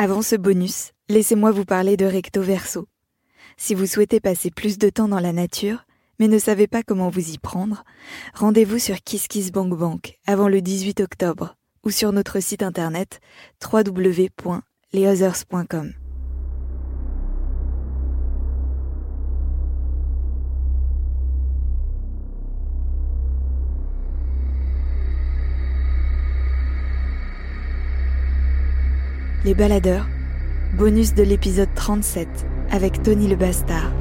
Avant 0.00 0.22
ce 0.22 0.36
bonus, 0.36 0.92
laissez-moi 1.08 1.50
vous 1.50 1.64
parler 1.64 1.96
de 1.96 2.04
Recto 2.04 2.40
Verso. 2.40 2.86
Si 3.56 3.74
vous 3.74 3.86
souhaitez 3.86 4.20
passer 4.20 4.52
plus 4.52 4.78
de 4.78 4.90
temps 4.90 5.08
dans 5.08 5.18
la 5.18 5.32
nature, 5.32 5.86
mais 6.20 6.28
ne 6.28 6.38
savez 6.38 6.68
pas 6.68 6.84
comment 6.84 7.08
vous 7.08 7.32
y 7.32 7.38
prendre, 7.38 7.82
rendez-vous 8.32 8.78
sur 8.78 9.02
KissKissBankBank 9.02 10.20
avant 10.24 10.46
le 10.46 10.62
18 10.62 11.00
octobre 11.00 11.56
ou 11.84 11.90
sur 11.90 12.12
notre 12.12 12.38
site 12.38 12.62
internet 12.62 13.18
www.leothers.com. 13.60 15.94
Les 29.44 29.54
baladeurs, 29.54 30.08
bonus 30.76 31.14
de 31.14 31.22
l'épisode 31.22 31.68
37 31.76 32.28
avec 32.72 33.00
Tony 33.04 33.28
le 33.28 33.36
Bastard. 33.36 33.92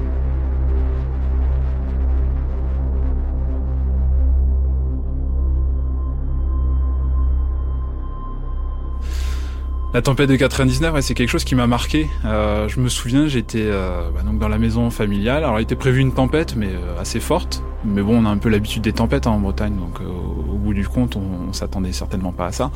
La 9.94 10.02
tempête 10.02 10.28
de 10.28 10.36
99, 10.36 11.02
c'est 11.02 11.14
quelque 11.14 11.30
chose 11.30 11.44
qui 11.44 11.54
m'a 11.54 11.68
marqué. 11.68 12.10
Euh, 12.26 12.68
je 12.68 12.80
me 12.80 12.90
souviens, 12.90 13.28
j'étais 13.28 13.62
euh, 13.62 14.10
bah, 14.10 14.24
donc 14.24 14.40
dans 14.40 14.50
la 14.50 14.58
maison 14.58 14.90
familiale. 14.90 15.44
Alors, 15.44 15.60
il 15.60 15.64
était 15.64 15.76
prévu 15.76 16.00
une 16.02 16.14
tempête, 16.14 16.56
mais 16.56 16.70
euh, 16.70 17.00
assez 17.00 17.20
forte. 17.20 17.62
Mais 17.86 18.02
bon, 18.02 18.24
on 18.24 18.26
a 18.26 18.30
un 18.30 18.38
peu 18.38 18.50
l'habitude 18.50 18.82
des 18.82 18.94
tempêtes 18.94 19.28
hein, 19.28 19.32
en 19.32 19.40
Bretagne, 19.40 19.76
donc 19.76 20.02
au 20.02 20.58
bout 20.58 20.74
du 20.74 20.88
compte, 20.88 21.16
on, 21.16 21.50
on 21.50 21.54
s'attendait 21.54 21.92
certainement 21.92 22.32
pas 22.32 22.48
à 22.48 22.52
ça. 22.52 22.72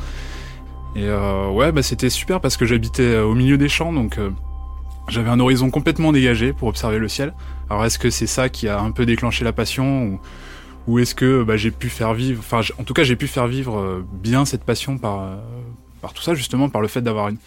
Et 0.95 1.09
ouais, 1.09 1.71
bah, 1.71 1.83
c'était 1.83 2.09
super 2.09 2.41
parce 2.41 2.57
que 2.57 2.65
j'habitais 2.65 3.17
au 3.19 3.33
milieu 3.33 3.57
des 3.57 3.69
champs, 3.69 3.93
donc 3.93 4.19
j'avais 5.07 5.29
un 5.29 5.39
horizon 5.39 5.69
complètement 5.69 6.11
dégagé 6.11 6.53
pour 6.53 6.67
observer 6.67 6.99
le 6.99 7.07
ciel. 7.07 7.33
Alors, 7.69 7.85
est-ce 7.85 7.97
que 7.97 8.09
c'est 8.09 8.27
ça 8.27 8.49
qui 8.49 8.67
a 8.67 8.79
un 8.79 8.91
peu 8.91 9.05
déclenché 9.05 9.45
la 9.45 9.53
passion 9.53 10.19
ou, 10.87 10.99
est-ce 10.99 11.15
que 11.15 11.43
bah, 11.43 11.55
j'ai 11.55 11.71
pu 11.71 11.89
faire 11.89 12.13
vivre, 12.13 12.39
enfin, 12.39 12.61
en 12.77 12.83
tout 12.83 12.93
cas, 12.93 13.03
j'ai 13.03 13.15
pu 13.15 13.27
faire 13.27 13.47
vivre 13.47 14.03
bien 14.11 14.43
cette 14.45 14.65
passion 14.65 14.97
par 14.97 15.37
par 16.01 16.13
tout 16.13 16.23
ça 16.23 16.33
justement, 16.33 16.69
par 16.69 16.81
le 16.81 16.87
fait 16.87 17.01
d'avoir 17.01 17.29
une, 17.29 17.37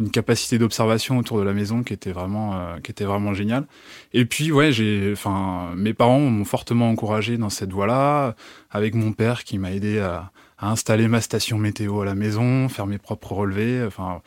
une 0.00 0.10
capacité 0.10 0.58
d'observation 0.58 1.18
autour 1.18 1.38
de 1.38 1.42
la 1.42 1.52
maison 1.52 1.82
qui 1.82 1.92
était 1.92 2.12
vraiment 2.12 2.54
euh, 2.54 2.78
qui 2.80 2.90
était 2.90 3.04
vraiment 3.04 3.34
géniale. 3.34 3.66
Et 4.12 4.24
puis 4.24 4.52
ouais, 4.52 4.72
j'ai 4.72 5.10
enfin 5.12 5.72
mes 5.76 5.94
parents 5.94 6.20
m'ont 6.20 6.44
fortement 6.44 6.90
encouragé 6.90 7.38
dans 7.38 7.50
cette 7.50 7.72
voie-là 7.72 8.36
avec 8.70 8.94
mon 8.94 9.12
père 9.12 9.44
qui 9.44 9.58
m'a 9.58 9.72
aidé 9.72 9.98
à, 9.98 10.30
à, 10.58 10.70
installer 10.70 11.08
ma 11.08 11.20
station 11.20 11.58
météo 11.58 12.00
à 12.00 12.04
la 12.04 12.14
maison, 12.14 12.68
faire 12.68 12.86
mes 12.86 12.98
propres 12.98 13.32
relevés, 13.32 13.84
enfin 13.86 14.22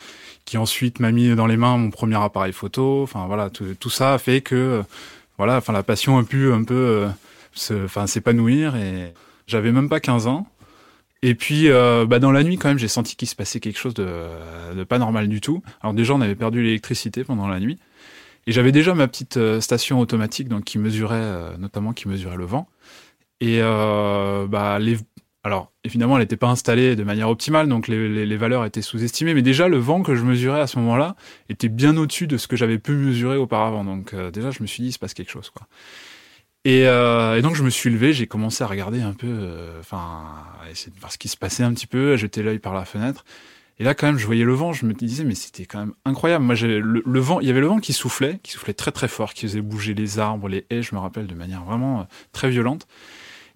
qui 0.46 0.58
ensuite 0.58 1.00
m'a 1.00 1.12
mis 1.12 1.36
dans 1.36 1.48
les 1.48 1.58
mains 1.58 1.78
mon 1.78 1.90
premier 1.90 2.22
appareil 2.22 2.54
photo, 2.54 3.04
enfin 3.04 3.26
voilà, 3.28 3.50
tout, 3.50 3.76
tout 3.80 3.90
ça 3.90 4.14
a 4.14 4.18
fait 4.18 4.42
que 4.42 4.84
voilà, 5.38 5.58
enfin 5.58 5.74
la 5.74 5.84
passion 5.84 6.18
a 6.18 6.24
pu 6.24 6.52
un 6.52 6.64
peu 6.64 7.10
euh, 7.72 7.86
enfin 7.86 8.08
s'épanouir 8.08 8.76
et 8.76 9.14
j'avais 9.48 9.72
même 9.72 9.90
pas 9.90 10.00
15 10.00 10.28
ans 10.28 10.48
et 11.24 11.36
puis, 11.36 11.70
euh, 11.70 12.06
bah 12.06 12.20
dans 12.20 12.32
la 12.32 12.44
nuit, 12.44 12.58
quand 12.58 12.70
même, 12.70 12.78
j'ai 12.78 12.88
senti 12.88 13.16
qu'il 13.16 13.28
se 13.28 13.36
passait 13.36 13.60
quelque 13.60 13.80
chose 13.80 13.94
de, 13.94 14.08
de, 14.76 14.84
pas 14.84 15.00
normal 15.00 15.28
du 15.28 15.42
tout. 15.42 15.64
Alors 15.82 15.94
déjà, 15.94 16.14
on 16.14 16.22
avait 16.22 16.36
perdu 16.36 16.62
l'électricité 16.62 17.24
pendant 17.24 17.48
la 17.48 17.60
nuit. 17.60 17.80
Et 18.46 18.52
j'avais 18.52 18.72
déjà 18.72 18.94
ma 18.94 19.08
petite 19.08 19.38
euh, 19.38 19.60
station 19.60 20.00
automatique, 20.00 20.48
donc 20.48 20.64
qui 20.64 20.78
mesurait, 20.78 21.16
euh, 21.18 21.58
notamment 21.58 21.94
qui 21.94 22.08
mesurait 22.08 22.38
le 22.38 22.46
vent. 22.46 22.68
Et 23.40 23.60
bah 23.60 24.80
les, 24.80 24.98
alors 25.48 25.72
évidemment, 25.84 26.18
elle 26.18 26.24
n'était 26.24 26.38
pas 26.38 26.50
installée 26.50 26.96
de 26.96 27.04
manière 27.04 27.30
optimale, 27.30 27.68
donc 27.68 27.88
les, 27.88 28.26
les, 28.26 28.38
valeurs 28.38 28.66
étaient 28.66 28.82
sous-estimées. 28.82 29.34
Mais 29.34 29.42
déjà, 29.42 29.68
le 29.68 29.78
vent 29.78 30.04
que 30.04 30.14
je 30.14 30.24
mesurais 30.24 30.62
à 30.62 30.68
ce 30.68 30.78
moment-là 30.80 31.16
était 31.50 31.70
bien 31.70 31.98
au-dessus 31.98 32.28
de 32.28 32.38
ce 32.38 32.48
que 32.48 32.56
j'avais 32.56 32.78
pu 32.78 32.92
mesurer 32.92 33.38
auparavant. 33.38 33.84
Donc 33.84 34.14
euh, 34.14 34.30
déjà, 34.30 34.52
je 34.52 34.62
me 34.62 34.68
suis 34.68 34.84
dit, 34.84 34.90
il 34.90 34.94
se 34.94 35.00
passe 35.00 35.14
quelque 35.14 35.32
chose, 35.32 35.50
quoi. 35.50 35.68
Et, 36.68 36.86
euh, 36.86 37.42
donc 37.42 37.56
je 37.56 37.64
me 37.64 37.70
suis 37.70 37.90
levé, 37.90 38.12
j'ai 38.12 38.28
commencé 38.28 38.62
à 38.62 38.68
regarder 38.68 39.02
un 39.02 39.14
peu, 39.14 39.28
euh, 39.30 39.80
enfin, 39.80 40.26
euh, 40.66 40.72
essayer 40.72 40.92
de 40.92 41.00
voir 41.00 41.14
ce 41.14 41.18
qui 41.18 41.30
se 41.30 41.38
passait 41.38 41.64
un 41.64 41.74
petit 41.74 41.88
peu, 41.88 42.12
à 42.12 42.16
jeter 42.18 42.44
l'œil 42.44 42.60
par 42.60 42.74
la 42.74 42.84
fenêtre. 42.84 43.24
Et 43.80 43.86
là, 43.86 43.94
quand 43.94 44.08
même, 44.08 44.18
je 44.18 44.26
voyais 44.26 44.44
le 44.44 44.54
vent, 44.54 44.74
je 44.74 44.86
me 44.86 44.94
disais, 44.94 45.24
mais 45.24 45.34
c'était 45.34 45.66
quand 45.66 45.80
même 45.80 45.94
incroyable. 46.04 46.44
Moi, 46.44 46.56
le, 46.56 47.20
vent, 47.22 47.40
il 47.40 47.48
y 47.48 47.52
avait 47.52 47.62
le 47.62 47.68
vent 47.68 47.80
qui 47.80 47.94
soufflait, 47.94 48.42
qui 48.44 48.52
soufflait 48.52 48.74
très 48.74 48.92
très 48.92 49.08
fort, 49.08 49.34
qui 49.34 49.44
faisait 49.44 49.62
bouger 49.62 49.94
les 49.94 50.20
arbres, 50.20 50.50
les 50.50 50.66
haies, 50.70 50.82
je 50.82 50.94
me 50.94 51.00
rappelle, 51.00 51.28
de 51.28 51.36
manière 51.36 51.64
vraiment 51.64 52.06
très 52.34 52.50
violente. 52.50 52.86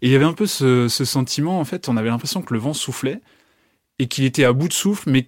Et 0.02 0.08
il 0.08 0.12
y 0.12 0.16
avait 0.16 0.26
un 0.26 0.34
peu 0.34 0.48
ce, 0.48 0.88
ce 0.88 1.06
sentiment, 1.06 1.60
en 1.60 1.66
fait, 1.66 1.90
on 1.90 1.98
avait 1.98 2.10
l'impression 2.10 2.42
que 2.42 2.54
le 2.54 2.60
vent 2.60 2.74
soufflait 2.74 3.22
et 4.00 4.08
qu'il 4.08 4.24
était 4.24 4.46
à 4.46 4.54
bout 4.54 4.68
de 4.68 4.74
souffle, 4.74 5.10
mais 5.12 5.28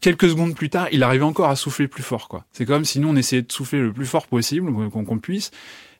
quelques 0.00 0.28
secondes 0.28 0.54
plus 0.54 0.70
tard, 0.70 0.88
il 0.92 1.02
arrivait 1.02 1.24
encore 1.24 1.48
à 1.48 1.56
souffler 1.56 1.88
plus 1.88 2.02
fort, 2.02 2.28
quoi. 2.28 2.44
C'est 2.52 2.66
comme 2.66 2.84
si 2.84 3.00
nous, 3.00 3.08
on 3.08 3.16
essayait 3.16 3.42
de 3.42 3.52
souffler 3.52 3.80
le 3.80 3.92
plus 3.92 4.06
fort 4.06 4.26
possible, 4.26 4.72
qu'on 4.90 5.04
qu 5.04 5.18
puisse, 5.18 5.50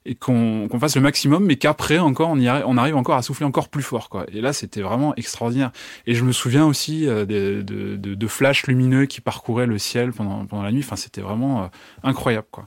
et 0.06 0.14
qu'on 0.14 0.68
qu 0.70 0.78
fasse 0.78 0.96
le 0.96 1.02
maximum, 1.02 1.44
mais 1.44 1.56
qu'après 1.56 1.98
encore 1.98 2.30
on, 2.30 2.38
y 2.38 2.48
arrive, 2.48 2.64
on 2.66 2.76
arrive 2.76 2.96
encore 2.96 3.16
à 3.16 3.22
souffler 3.22 3.46
encore 3.46 3.68
plus 3.68 3.82
fort. 3.82 4.08
Quoi. 4.08 4.26
Et 4.32 4.40
là, 4.40 4.52
c'était 4.52 4.80
vraiment 4.80 5.14
extraordinaire. 5.16 5.72
Et 6.06 6.14
je 6.14 6.24
me 6.24 6.32
souviens 6.32 6.66
aussi 6.66 7.06
euh, 7.06 7.24
de, 7.24 7.62
de, 7.62 7.96
de, 7.96 8.14
de, 8.14 8.26
flashs 8.26 8.66
lumineux 8.66 9.06
qui 9.06 9.20
parcouraient 9.20 9.66
le 9.66 9.78
ciel 9.78 10.12
pendant, 10.12 10.46
pendant 10.46 10.62
la 10.62 10.72
nuit. 10.72 10.82
Enfin, 10.84 10.96
c'était 10.96 11.20
vraiment 11.20 11.64
euh, 11.64 11.66
incroyable. 12.02 12.48
Quoi. 12.50 12.66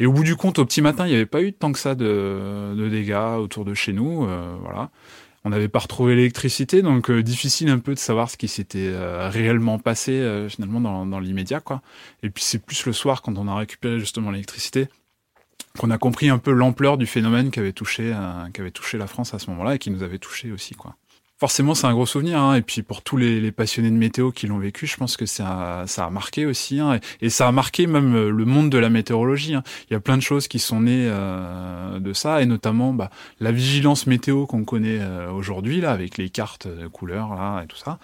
Et 0.00 0.06
au 0.06 0.12
bout 0.12 0.24
du 0.24 0.34
compte, 0.34 0.58
au 0.58 0.64
petit 0.64 0.80
matin, 0.80 1.06
il 1.06 1.10
n'y 1.10 1.14
avait 1.14 1.26
pas 1.26 1.42
eu 1.42 1.52
tant 1.52 1.72
que 1.72 1.78
ça 1.78 1.94
de, 1.94 2.88
dégâts 2.90 3.36
autour 3.38 3.66
de 3.66 3.74
chez 3.74 3.92
nous. 3.92 4.24
Euh, 4.24 4.56
voilà. 4.62 4.90
On 5.44 5.50
n'avait 5.50 5.68
pas 5.68 5.78
retrouvé 5.78 6.16
l'électricité, 6.16 6.80
donc 6.80 7.10
euh, 7.10 7.22
difficile 7.22 7.68
un 7.68 7.78
peu 7.78 7.94
de 7.94 7.98
savoir 7.98 8.30
ce 8.30 8.38
qui 8.38 8.48
s'était 8.48 8.88
euh, 8.88 9.28
réellement 9.28 9.78
passé 9.78 10.46
finalement 10.48 11.04
dans, 11.04 11.20
l'immédiat. 11.20 11.62
Et 12.22 12.30
puis 12.30 12.42
c'est 12.42 12.64
plus 12.64 12.84
le 12.86 12.94
soir 12.94 13.20
quand 13.20 13.36
on 13.36 13.46
a 13.46 13.54
récupéré 13.54 14.00
justement 14.00 14.30
l'électricité 14.30 14.88
qu'on 15.78 15.90
a 15.90 15.98
compris 15.98 16.30
un 16.30 16.38
peu 16.38 16.50
l'ampleur 16.50 16.98
du 16.98 17.06
phénomène 17.06 17.50
qui 17.50 17.60
avait 17.60 17.72
touché, 17.72 18.10
la 18.10 19.06
France 19.06 19.34
à 19.34 19.38
ce 19.38 19.50
moment-là 19.50 19.76
et 19.76 19.78
qui 19.78 19.90
nous 19.90 20.02
avait 20.02 20.18
touché 20.18 20.50
aussi. 20.50 20.74
Forcément, 21.40 21.74
c'est 21.74 21.86
un 21.86 21.94
gros 21.94 22.04
souvenir, 22.04 22.38
hein, 22.38 22.54
et 22.54 22.60
puis 22.60 22.82
pour 22.82 23.00
tous 23.00 23.16
les, 23.16 23.40
les, 23.40 23.50
passionnés 23.50 23.90
de 23.90 23.96
météo 23.96 24.30
qui 24.30 24.46
l'ont 24.46 24.58
vécu, 24.58 24.86
je 24.86 24.98
pense 24.98 25.16
que 25.16 25.24
ça, 25.24 25.84
ça 25.86 26.04
a 26.04 26.10
marqué 26.10 26.44
aussi, 26.44 26.80
hein, 26.80 27.00
et, 27.22 27.30
ça 27.30 27.48
a 27.48 27.52
marqué 27.52 27.86
même 27.86 28.28
le 28.28 28.44
monde 28.44 28.68
de 28.68 28.76
la 28.76 28.90
météorologie. 28.90 29.54
Hein. 29.54 29.62
Il 29.88 29.94
y 29.94 29.96
a 29.96 30.00
plein 30.00 30.18
de 30.18 30.22
choses 30.22 30.48
qui 30.48 30.58
sont 30.58 30.82
nées 30.82 31.08
euh, 31.08 31.98
de 31.98 32.12
ça, 32.12 32.42
et 32.42 32.46
notamment 32.46 32.92
bah, 32.92 33.08
la 33.40 33.52
vigilance 33.52 34.06
météo 34.06 34.44
qu'on 34.44 34.64
connaît 34.64 34.98
euh, 35.00 35.30
aujourd'hui 35.32 35.80
là, 35.80 35.92
avec 35.92 36.18
les 36.18 36.28
cartes 36.28 36.68
de 36.68 36.86
couleurs 36.88 37.34
là 37.34 37.62
et 37.62 37.66
tout 37.66 37.78
ça 37.78 37.98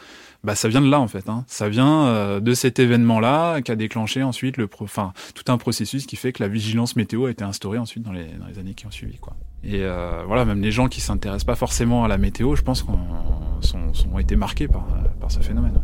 bah 0.47 0.55
ça 0.55 0.69
vient 0.69 0.81
de 0.81 0.89
là 0.89 1.01
en 1.01 1.09
fait. 1.09 1.29
Hein. 1.29 1.45
Ça 1.49 1.69
vient 1.69 2.07
euh, 2.07 2.41
de 2.41 2.55
cet 2.55 2.79
événement-là 2.79 3.61
qui 3.63 3.73
a 3.73 3.77
déclenché 3.77 4.23
ensuite 4.23 4.57
le, 4.57 4.69
enfin 4.81 5.13
tout 5.35 5.51
un 5.53 5.59
processus 5.59 6.07
qui 6.07 6.17
fait 6.17 6.33
que 6.33 6.43
la 6.43 6.49
vigilance 6.49 6.95
météo 6.95 7.27
a 7.27 7.31
été 7.31 7.45
instaurée 7.45 7.79
ensuite 7.79 8.05
dans 8.05 8.13
les, 8.13 8.27
dans 8.39 8.47
les 8.47 8.59
années 8.59 8.75
qui 8.75 8.87
ont 8.87 8.91
suivi 8.91 9.19
quoi. 9.19 9.35
Et 9.65 9.81
euh, 9.83 10.23
voilà, 10.27 10.45
même 10.45 10.63
les 10.63 10.71
gens 10.71 10.87
qui 10.87 11.01
s'intéressent 11.01 11.45
pas 11.45 11.57
forcément 11.57 12.05
à 12.05 12.09
la 12.09 12.19
météo, 12.19 12.55
je 12.55 12.63
pense 12.63 12.85
qu'on 12.85 12.99
sont 13.67 14.19
été 14.19 14.37
marqués 14.37 14.69
par, 14.69 14.87
ce 15.29 15.41
phénomène. 15.41 15.81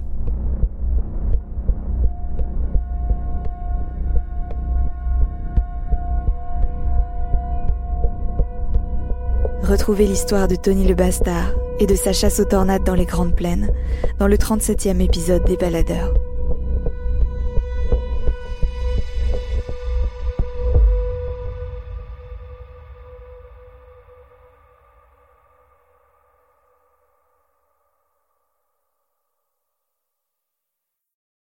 Retrouvez 9.62 10.06
l'histoire 10.06 10.48
de 10.48 10.56
Tony 10.56 10.86
le 10.86 10.94
Bastard 10.94 11.50
et 11.78 11.86
de 11.86 11.94
sa 11.94 12.12
chasse 12.12 12.40
aux 12.40 12.44
tornades 12.44 12.84
dans 12.84 12.94
les 12.94 13.06
Grandes 13.06 13.34
Plaines 13.34 13.70
dans 14.18 14.26
le 14.26 14.36
37e 14.36 15.00
épisode 15.00 15.44
des 15.44 15.56
Baladeurs. 15.56 16.12